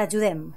T'ajudem. 0.00 0.54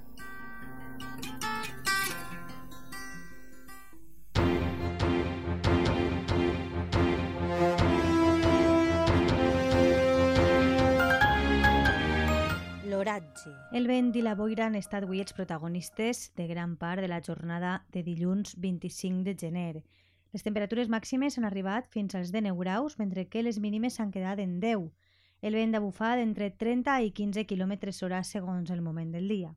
L'oratge. 12.87 13.51
El 13.73 13.89
vent 13.89 14.13
i 14.15 14.21
la 14.23 14.31
boira 14.39 14.69
han 14.69 14.77
estat 14.79 15.03
avui 15.03 15.19
els 15.19 15.35
protagonistes 15.35 16.29
de 16.39 16.47
gran 16.47 16.77
part 16.79 17.03
de 17.03 17.11
la 17.11 17.19
jornada 17.19 17.81
de 17.91 17.99
dilluns 18.07 18.55
25 18.55 19.27
de 19.27 19.35
gener. 19.35 19.83
Les 20.31 20.47
temperatures 20.47 20.87
màximes 20.87 21.35
han 21.35 21.51
arribat 21.51 21.91
fins 21.91 22.15
als 22.15 22.31
19 22.31 22.63
graus, 22.63 22.95
mentre 22.95 23.27
que 23.27 23.43
les 23.43 23.59
mínimes 23.59 23.99
s'han 23.99 24.15
quedat 24.15 24.39
en 24.39 24.61
10 24.63 24.87
el 25.43 25.57
vent 25.59 25.75
de 25.75 25.81
bufar 25.83 26.15
d'entre 26.17 26.47
30 26.55 27.01
i 27.03 27.11
15 27.11 27.43
km 27.45 27.75
hora 28.07 28.23
segons 28.23 28.71
el 28.71 28.81
moment 28.81 29.11
del 29.11 29.27
dia. 29.27 29.51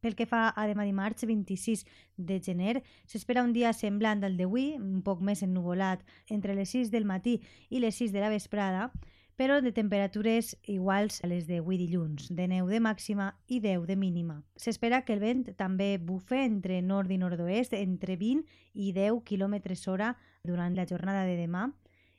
Pel 0.00 0.16
que 0.16 0.26
fa 0.26 0.48
a 0.50 0.64
demà 0.66 0.82
dimarts 0.88 1.22
26 1.28 1.84
de 2.16 2.40
gener, 2.42 2.80
s'espera 3.06 3.44
un 3.46 3.52
dia 3.54 3.70
semblant 3.76 4.24
al 4.24 4.36
d'avui, 4.40 4.74
un 4.80 5.04
poc 5.06 5.20
més 5.22 5.44
ennuvolat, 5.46 6.02
entre 6.28 6.56
les 6.58 6.72
6 6.74 6.90
del 6.90 7.06
matí 7.06 7.38
i 7.68 7.80
les 7.84 8.00
6 8.00 8.12
de 8.16 8.24
la 8.24 8.32
vesprada, 8.32 8.90
però 9.40 9.60
de 9.64 9.70
temperatures 9.72 10.50
iguals 10.68 11.22
a 11.24 11.28
les 11.30 11.46
d'avui 11.48 11.78
dilluns, 11.80 12.26
de 12.28 12.48
neu 12.50 12.66
de 12.68 12.80
màxima 12.80 13.30
i 13.46 13.60
10 13.60 13.86
de 13.88 13.96
mínima. 13.96 14.42
S'espera 14.56 15.04
que 15.06 15.14
el 15.14 15.22
vent 15.22 15.46
també 15.56 15.94
bufe 15.96 16.42
entre 16.42 16.82
nord 16.82 17.12
i 17.14 17.20
nord-oest 17.20 17.72
entre 17.78 18.18
20 18.20 18.44
i 18.74 18.90
10 18.92 19.22
km 19.24 19.56
hora 19.88 20.10
durant 20.44 20.76
la 20.76 20.84
jornada 20.90 21.24
de 21.24 21.38
demà, 21.38 21.70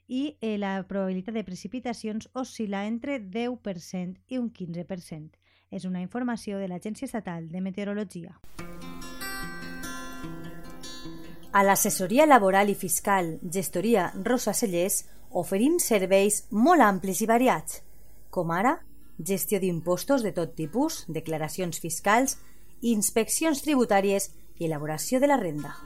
i 0.08 0.36
eh, 0.40 0.56
la 0.58 0.82
probabilitat 0.88 1.34
de 1.34 1.44
precipitacions 1.44 2.28
oscil·la 2.34 2.84
entre 2.86 3.18
10% 3.20 4.18
i 4.28 4.38
un 4.38 4.50
15%. 4.50 5.38
És 5.72 5.86
una 5.88 6.02
informació 6.02 6.58
de 6.60 6.68
l'Agència 6.68 7.06
Estatal 7.06 7.48
de 7.48 7.60
Meteorologia. 7.64 8.36
A 11.52 11.62
l'assessoria 11.64 12.26
laboral 12.26 12.70
i 12.72 12.74
fiscal 12.74 13.38
Gestoria 13.44 14.10
Rosa 14.24 14.54
Cellers 14.56 15.02
oferim 15.36 15.78
serveis 15.80 16.46
molt 16.50 16.84
amplis 16.84 17.20
i 17.24 17.28
variats, 17.28 17.82
com 18.32 18.52
ara 18.52 18.78
gestió 19.18 19.60
d'impostos 19.60 20.24
de 20.24 20.32
tot 20.32 20.56
tipus, 20.56 21.04
declaracions 21.08 21.80
fiscals, 21.80 22.38
inspeccions 22.80 23.62
tributàries 23.62 24.32
i 24.58 24.66
elaboració 24.66 25.20
de 25.20 25.30
la 25.30 25.40
renda. 25.40 25.76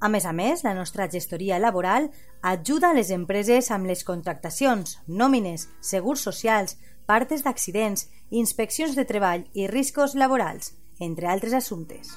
A 0.00 0.08
més 0.08 0.24
a 0.26 0.32
més, 0.32 0.62
la 0.62 0.74
nostra 0.78 1.08
gestoria 1.10 1.58
laboral 1.58 2.12
ajuda 2.46 2.92
a 2.92 2.94
les 2.94 3.10
empreses 3.10 3.72
amb 3.74 3.88
les 3.90 4.04
contractacions, 4.06 5.00
nòmines, 5.08 5.66
segurs 5.82 6.22
socials, 6.22 6.76
partes 7.06 7.42
d'accidents, 7.42 8.06
inspeccions 8.30 8.94
de 8.94 9.04
treball 9.08 9.48
i 9.58 9.66
riscos 9.66 10.14
laborals, 10.14 10.76
entre 11.00 11.26
altres 11.26 11.56
assumptes. 11.58 12.12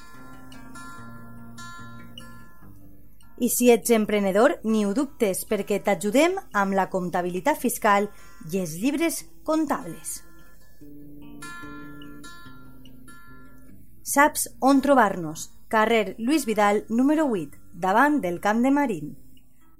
I 3.42 3.48
si 3.50 3.72
ets 3.74 3.90
emprenedor, 3.90 4.60
ni 4.62 4.84
ho 4.86 4.92
dubtes, 4.94 5.42
perquè 5.50 5.80
t'ajudem 5.82 6.36
amb 6.54 6.76
la 6.78 6.86
comptabilitat 6.92 7.58
fiscal 7.58 8.06
i 8.52 8.60
els 8.60 8.76
llibres 8.78 9.24
comptables. 9.42 10.20
Saps 14.06 14.46
on 14.60 14.84
trobar-nos? 14.84 15.48
Carrer 15.72 16.14
Lluís 16.18 16.46
Vidal, 16.46 16.84
número 16.88 17.26
8, 17.26 17.61
davant 17.72 18.20
del 18.20 18.40
Camp 18.40 18.62
de 18.62 18.70
Marín. 18.70 19.16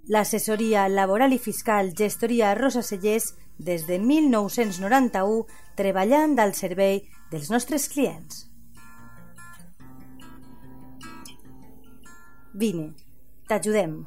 L'assessoria 0.08 0.88
laboral 0.88 1.32
i 1.32 1.38
fiscal 1.38 1.92
Gestoria 1.96 2.54
Rosa 2.58 2.82
Cellers 2.82 3.32
des 3.58 3.86
de 3.86 3.98
1991 4.02 5.44
treballant 5.78 6.38
al 6.42 6.56
servei 6.58 7.04
dels 7.30 7.50
nostres 7.50 7.88
clients. 7.88 8.48
Vine, 12.52 12.90
t'ajudem. 13.48 14.02